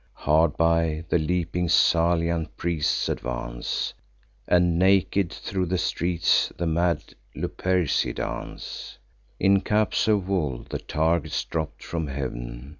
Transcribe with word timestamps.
Hard 0.13 0.57
by, 0.57 1.03
the 1.09 1.19
leaping 1.19 1.69
Salian 1.69 2.47
priests 2.57 3.07
advance; 3.07 3.93
And 4.47 4.79
naked 4.79 5.31
thro' 5.31 5.65
the 5.65 5.77
streets 5.77 6.51
the 6.57 6.65
mad 6.65 7.13
Luperci 7.35 8.15
dance, 8.15 8.97
In 9.39 9.61
caps 9.61 10.07
of 10.07 10.27
wool; 10.27 10.65
the 10.67 10.79
targets 10.79 11.43
dropp'd 11.45 11.83
from 11.83 12.07
heav'n. 12.07 12.69